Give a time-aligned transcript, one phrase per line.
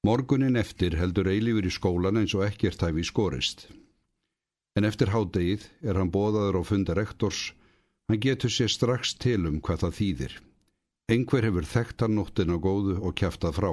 [0.00, 3.66] Morgunin eftir heldur eilífur í skólan eins og ekkert hæfi skorist.
[4.72, 7.50] En eftir hádegið er hann bóðaður á funda rektors,
[8.08, 10.38] hann getur sér strax til um hvað það þýðir.
[11.12, 13.72] Engver hefur þekkt hann nóttin á góðu og kæftað frá.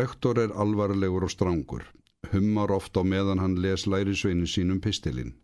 [0.00, 1.84] Rektor er alvarlegur og strangur,
[2.32, 5.36] hummar oft á meðan hann les lærisveinu sínum pistilinn.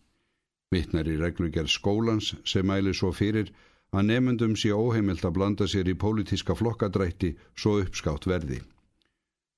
[0.73, 3.53] Vittnar í reglugjær skólans sem mæli svo fyrir
[3.93, 8.65] að nefndum sé óheimilt að blanda sér í pólitíska flokkadrætti svo uppskátt verði.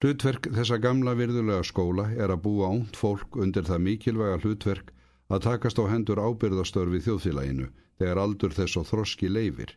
[0.03, 4.91] Hlutverk þessa gamla virðulega skóla er að búa ónt fólk undir það mikilvæga hlutverk
[5.33, 7.69] að takast á hendur ábyrðastörfi þjóðfélaginu
[8.01, 9.71] þegar aldur þess og þroski leifir,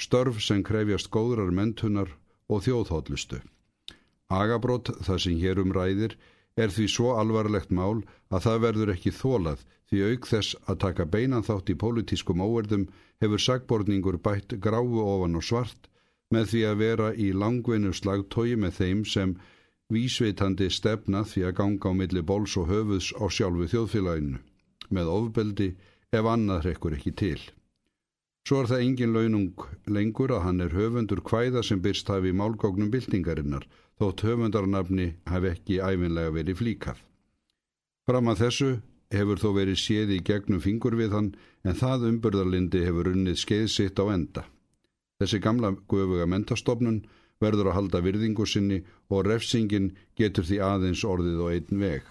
[0.00, 2.14] störf sem krefjast góðrar mentunar
[2.48, 3.42] og þjóðhóllustu.
[4.32, 6.16] Agabrótt, það sem hér um ræðir,
[6.56, 8.00] er því svo alvarlegt mál
[8.32, 12.86] að það verður ekki þólað því auk þess að taka beinan þátt í pólitískum óverðum
[13.22, 15.90] hefur sagborningur bætt gráu ofan og svart
[16.32, 19.36] með því að vera í langvinnu slagtói með þeim sem
[19.92, 24.40] vísveitandi stefna því að ganga á milli bóls og höfuðs á sjálfu þjóðfélaginu
[24.96, 25.68] með ofbeldi
[26.14, 27.38] ef annað hrekkur ekki til.
[28.46, 32.38] Svo er það engin launung lengur að hann er höfundur hvæða sem byrst hafi í
[32.38, 33.66] málgóknum byltingarinnar
[33.98, 37.00] þótt höfundarnafni hafi ekki æfinlega verið flíkað.
[38.06, 38.70] Fram að þessu
[39.10, 41.32] hefur þó verið séð í gegnum fingur við hann
[41.66, 44.46] en það umbörðarlindi hefur unnið skeið sitt á enda.
[45.18, 47.02] Þessi gamla gufuga mentastofnun
[47.42, 52.02] verður að halda virðingu sinni og refsingin getur því aðeins orðið og einn veg.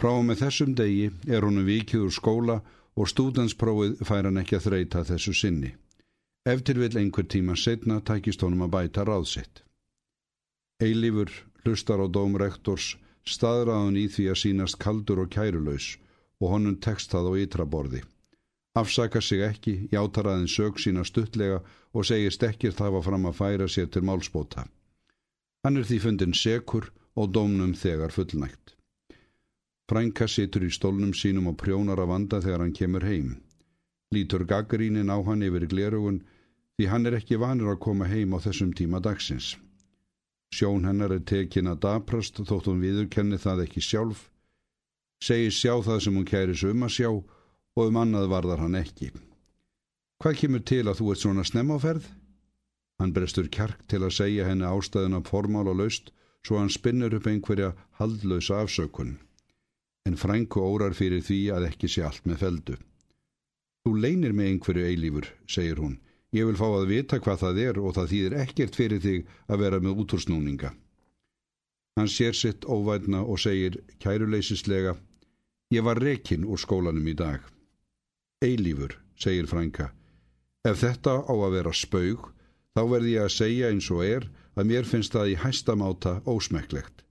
[0.00, 2.60] Frá með þessum degi er honum vikið úr skóla
[2.96, 5.74] og stúdansprófið fær hann ekki að þreita þessu sinni.
[6.48, 9.62] Eftir vil einhver tíma setna takist honum að bæta ráðsitt.
[10.80, 11.32] Eilífur
[11.64, 12.94] hlustar á dómrektors
[13.28, 15.92] staðraðun í því að sínast kaldur og kærulaus
[16.40, 18.00] og honum tekst það á ytraborði.
[18.80, 21.60] Afsaka sig ekki, játar aðeins sög sína stuttlega
[21.92, 24.64] og segist ekkert hafa fram að færa sér til málspóta.
[25.64, 28.76] Hann er því fundin sekur og dómnum þegar fullnægt.
[29.90, 33.32] Frænka situr í stólnum sínum og prjónar að vanda þegar hann kemur heim.
[34.14, 36.22] Lítur gaggrínin á hann yfir glerugun
[36.78, 39.56] því hann er ekki vanur að koma heim á þessum tíma dagsins.
[40.54, 44.22] Sjón hennar er tekin að daprast þótt hún viðurkenni það ekki sjálf,
[45.22, 47.28] segir sjá það sem hún kæri sum að sjá og
[47.78, 49.10] um annað varðar hann ekki.
[50.20, 52.08] Hvað kemur til að þú ert svona snemmáferð?
[53.00, 56.10] Hann brestur kjark til að segja henni ástæðuna formál og laust
[56.44, 59.16] svo hann spinnur upp einhverja haldlausa afsökun.
[60.04, 62.76] En frænku órar fyrir því að ekki sé allt með feldu.
[63.84, 65.98] Þú leinir með einhverju eilífur, segir hún.
[66.36, 69.62] Ég vil fá að vita hvað það er og það þýðir ekkert fyrir þig að
[69.64, 70.74] vera með útúrsnúninga.
[71.98, 74.96] Hann sér sitt óvætna og segir kæruleysislega
[75.70, 77.40] Ég var rekin úr skólanum í dag.
[78.40, 79.90] Eilífur, segir frænka.
[80.64, 82.30] Ef þetta á að vera spaug,
[82.72, 87.04] þá verði ég að segja eins og er að mér finnst það í hæstamáta ósmekklegt.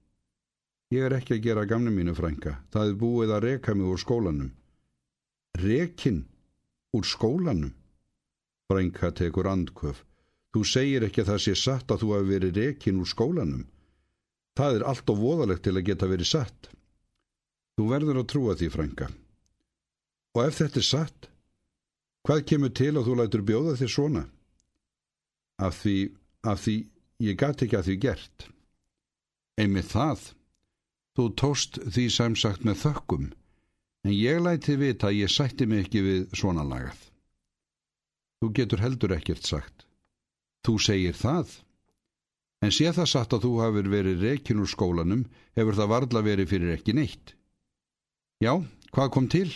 [0.90, 4.02] Ég er ekki að gera gamni mínu frænka, það er búið að reka mig úr
[4.02, 4.50] skólanum.
[5.62, 6.24] Rekin?
[6.98, 7.76] Úr skólanum?
[8.66, 10.02] Frænka tekur andköf.
[10.50, 13.64] Þú segir ekki að það sé satt að þú hafi verið rekin úr skólanum.
[14.58, 16.72] Það er allt og voðalegt til að geta verið satt.
[17.78, 19.12] Þú verður að trúa því, frænka.
[20.36, 21.30] Og ef þetta er satt,
[22.26, 24.24] Hvað kemur til að þú lætur bjóða þér svona?
[25.60, 25.96] Af því,
[26.44, 26.74] af því,
[27.24, 28.46] ég gæti ekki að því gert.
[29.60, 30.24] Einmið það,
[31.16, 33.30] þú tóst því samsagt með þökkum,
[34.04, 37.00] en ég læti vita að ég sætti mig ekki við svona lagað.
[38.40, 39.84] Þú getur heldur ekkert sagt.
[40.64, 41.56] Þú segir það.
[42.60, 45.24] En sé það satt að þú hafur verið rekin úr skólanum,
[45.56, 47.34] hefur það varðla verið fyrir ekki neitt.
[48.44, 48.60] Já,
[48.92, 49.48] hvað kom til?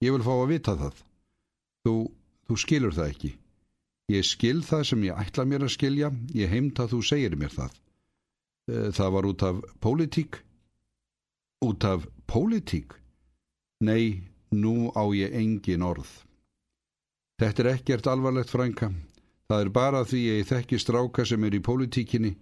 [0.00, 1.02] Ég vil fá að vita það.
[1.84, 1.94] Þú,
[2.48, 3.30] þú skilur það ekki.
[4.10, 7.52] Ég skil það sem ég ætla mér að skilja, ég heimt að þú segir mér
[7.54, 7.76] það.
[8.70, 10.40] Eh, það var út af pólitík.
[11.62, 12.96] Út af pólitík?
[13.84, 16.10] Nei, nú á ég engin orð.
[17.40, 18.90] Þetta er ekkert alvarlegt frænka.
[19.48, 22.34] Það er bara því ég þekki stráka sem er í pólitíkinni.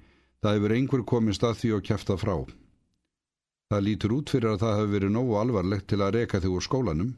[0.42, 2.34] Það hefur einhver komist að því og kæfta frá.
[3.68, 6.64] Það lítur út fyrir að það hefur verið nógu alvarlegt til að reka þig úr
[6.64, 7.14] skólanum.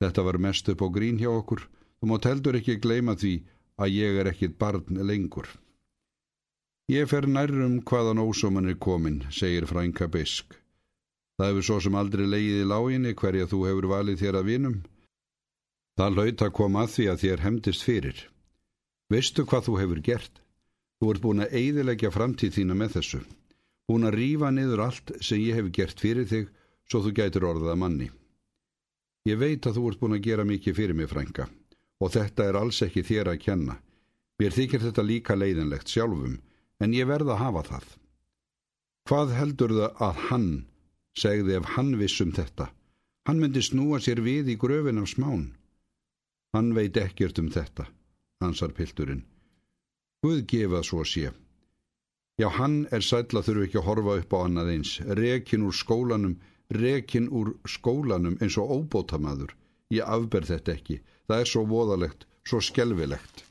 [0.00, 1.66] Þetta var mest upp á grín hjá okkur.
[2.00, 3.34] Þú mátt heldur ekki gleyma því
[3.80, 5.48] að ég er ekkit barn lengur.
[6.90, 10.56] Ég fer nærrum hvaðan ósóman er komin, segir frænka Bisk.
[11.38, 14.78] Það hefur svo sem aldrei leiðið í láginni hverja þú hefur valið þér að vinum.
[16.00, 18.18] Það laut að koma að því að þér hemdist fyrir.
[19.12, 20.40] Veistu hvað þú hefur gert?
[21.00, 23.20] Þú ert búin að eidilegja framtíð þína með þessu.
[23.88, 26.50] Búin að rýfa niður allt sem ég hef gert fyrir þig
[26.90, 28.10] svo þú gætur orðað manni.
[29.28, 31.48] Ég veit að þú ert búin að gera mikið fyrir mig, frænka,
[32.00, 33.76] og þetta er alls ekki þér að kenna.
[34.40, 36.38] Mér þykir þetta líka leiðinlegt sjálfum,
[36.80, 37.88] en ég verða að hafa það.
[39.10, 40.48] Hvað heldur það að hann,
[41.12, 42.70] segði ef hann vissum þetta?
[43.28, 45.50] Hann myndi snúa sér við í gröfin af smán.
[46.56, 47.84] Hann veit ekkert um þetta,
[48.40, 49.26] ansar pilturinn.
[50.24, 51.28] Guð gefa svo sé.
[52.40, 54.94] Já, hann er sætla þurfu ekki að horfa upp á annað eins.
[55.04, 56.38] Rekin úr skólanum,
[56.70, 59.54] rekin úr skólanum eins og óbótamaður.
[59.90, 60.98] Ég afberð þetta ekki.
[61.26, 63.44] Það er svo voðalegt, svo skelvilegt.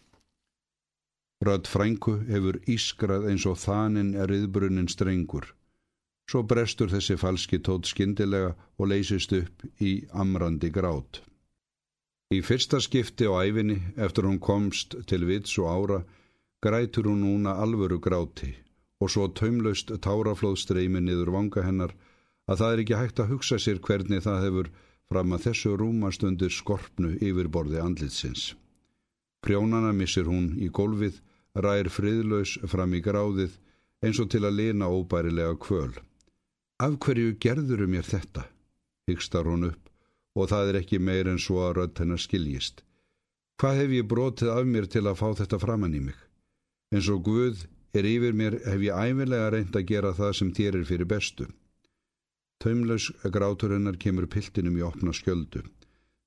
[1.46, 5.54] Rödd frængu hefur ískrað eins og þaninn er yðbrunnin strengur.
[6.30, 11.22] Svo brestur þessi falski tótt skindilega og leysist upp í amrandi grát.
[12.30, 16.04] Í fyrsta skipti á æfinni, eftir hún komst til vits og ára,
[16.62, 18.52] grætur hún núna alvöru gráti
[19.00, 21.94] og svo taumlaust táraflóð streymi niður vanga hennar
[22.50, 24.72] að það er ekki hægt að hugsa sér hvernig það hefur
[25.10, 28.54] fram að þessu rúmastundir skorpnu yfirborði andlitsins.
[29.46, 31.22] Prjónana missir hún í gólfið,
[31.56, 33.56] rær friðlaus fram í gráðið
[34.06, 35.94] eins og til að lena óbærilega kvöl.
[36.80, 38.46] Af hverju gerðuru mér þetta?
[39.10, 39.90] Hygstar hún upp
[40.38, 42.84] og það er ekki meir en svo að rödd hennar skiljist.
[43.60, 46.20] Hvað hef ég brotið af mér til að fá þetta framann í mig?
[46.96, 47.66] En svo Guð
[47.98, 51.50] er yfir mér hef ég æfilega reynd að gera það sem þér er fyrir bestu.
[52.60, 55.64] Taumlaus grátur hennar kemur piltinum í opna skjöldu.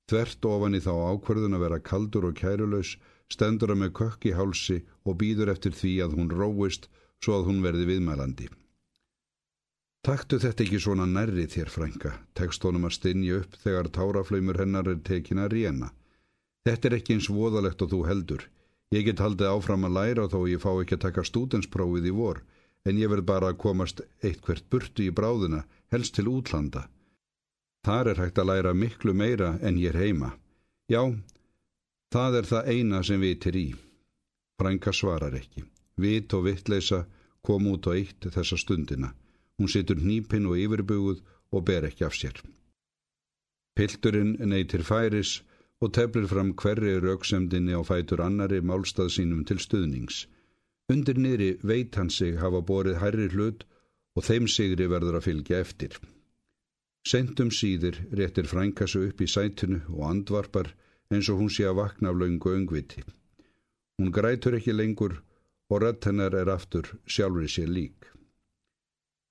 [0.09, 2.95] Þvert ofan í þá ákverðun að vera kaldur og kærulaus
[3.31, 6.89] stendur hann með kökk í hálsi og býður eftir því að hún róist
[7.23, 8.49] svo að hún verði viðmælandi.
[10.03, 14.89] Taktu þetta ekki svona nærri þér, frænka, tekst honum að stinja upp þegar táraflaumur hennar
[14.91, 15.93] er tekin að rína.
[16.67, 18.43] Þetta er ekki eins voðalegt og þú heldur.
[18.91, 22.41] Ég get haldið áfram að læra þó ég fá ekki að taka stúdensprófið í vor,
[22.83, 25.63] en ég verð bara að komast eitthvert burtu í bráðuna,
[25.93, 26.87] helst til útlanda.
[27.85, 30.33] Þar er hægt að læra miklu meira en ég heima.
[30.89, 31.03] Já,
[32.13, 33.67] það er það eina sem vitir í.
[34.59, 35.65] Frænka svarar ekki.
[35.97, 37.03] Vit og vittleisa
[37.43, 39.13] kom út á eitt þessa stundina.
[39.59, 41.19] Hún situr nýpinn og yfirbuguð
[41.53, 42.39] og ber ekki af sér.
[43.75, 45.41] Pilturinn neytir færis
[45.81, 50.25] og teflir fram hverri rauksemdinni á fætur annari málstað sínum til stuðnings.
[50.91, 53.65] Undir niðri veit hann sig hafa borið hærri hlut
[54.15, 55.97] og þeim sigri verður að fylgja eftir.
[57.03, 60.71] Sentum síðir réttir frænkasu upp í sætinu og andvarpar
[61.11, 63.03] eins og hún sé að vakna af laungu öngviti.
[63.99, 65.19] Hún grætur ekki lengur
[65.69, 68.07] og rött hennar er aftur sjálfur sér lík.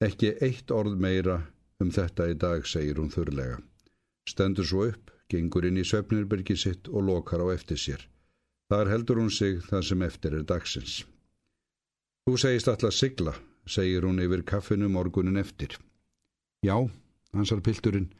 [0.02, 1.38] Ekki eitt orð meira
[1.82, 3.58] um þetta í dag, segir hún þurrlega.
[4.28, 8.02] Stendur svo upp, gengur inn í söpnirbyrgi sitt og lokar á eftir sér.
[8.70, 11.02] Þar heldur hún sig það sem eftir er dagsins.
[12.26, 13.34] Þú segist alltaf sigla,
[13.66, 15.78] segir hún yfir kaffinu morgunin eftir.
[16.62, 16.76] Já,
[17.32, 18.12] hansar pilturinn,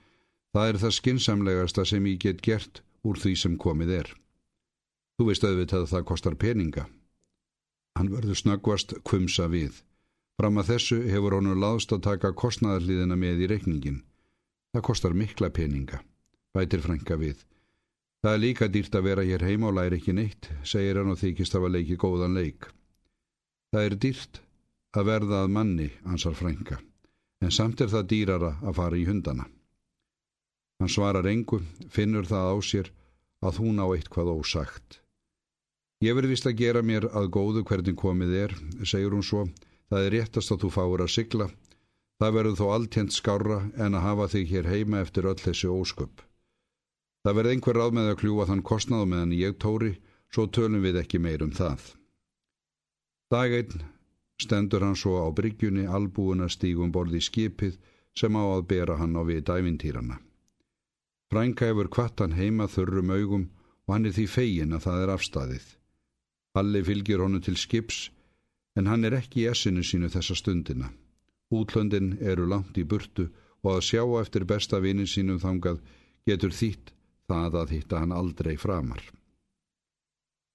[0.54, 4.10] það er það skinsamlegasta sem ég get gert úr því sem komið er.
[5.18, 6.88] Þú veist auðvitað að það kostar peninga.
[7.98, 9.82] Hann verður snöggvast kvumsa við.
[10.40, 14.02] Fram að þessu hefur honum láðst að taka kostnæðarliðina með í reikningin.
[14.72, 16.00] Það kostar mikla peninga,
[16.56, 17.42] vætir frænka við.
[18.22, 21.18] Það er líka dýrt að vera hér heima og læri ekki neitt, segir hann og
[21.20, 22.70] þykist að leiki góðan leik.
[23.74, 24.40] Það er dýrt
[24.92, 26.78] að verða að manni, ansar frænka,
[27.42, 29.48] en samt er það dýrara að fara í hundana.
[30.80, 32.92] Hann svarar engu, finnur það á sér
[33.42, 35.00] að hún á eitthvað ósagt.
[36.02, 39.46] Ég verði vist að gera mér að góðu hvernig komið er, segir hún svo,
[39.92, 41.46] Það er réttast að þú fáur að sigla.
[42.22, 46.22] Það verður þó alltjent skára en að hafa þig hér heima eftir öll þessi ósköp.
[47.26, 49.90] Það verður einhver ráð með að kljúa þann kostnáðu meðan ég tóri,
[50.32, 51.84] svo tölum við ekki meir um það.
[53.28, 53.84] Daginn
[54.42, 57.78] stendur hann svo á bryggjunni albúin að stígum borði skipið
[58.18, 60.18] sem á að bera hann á við dævintýrana.
[61.32, 63.44] Frænka hefur kvart hann heima þurrum augum
[63.86, 65.68] og hann er því fegin að það er afstæðið.
[66.56, 68.10] Halli fylgir honum til skips
[68.76, 70.90] en hann er ekki í essinu sínu þessa stundina.
[71.52, 73.30] Útlöndin eru langt í burtu
[73.62, 75.80] og að sjá eftir besta vinin sínum þangað
[76.28, 76.92] getur þýtt
[77.28, 79.02] það að hitta hann aldrei framar.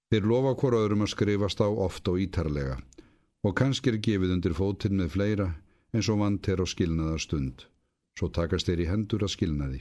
[0.08, 2.78] Þeir lofa hvora öðrum að skrifast á oft og ítarlega
[3.46, 5.48] og kannski er gefið undir fótinn með fleira
[5.94, 7.64] eins og vant er á skilnaða stund.
[8.18, 9.80] Svo takast þeir í hendur að skilnaði.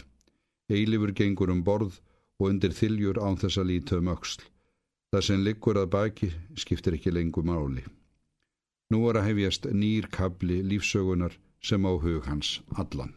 [0.70, 2.00] Eilifur gengur um borð
[2.38, 4.46] og undir þiljur án þess að líta um auksl.
[5.12, 7.86] Það sem liggur að baki skiptir ekki lengur máli.
[8.94, 11.34] Nú er að hefjast nýr kabli lífsögunar
[11.64, 13.17] sem á hug hans allan.